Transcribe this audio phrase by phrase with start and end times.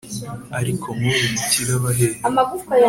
[0.59, 2.19] ariko nkubu umukire abahehe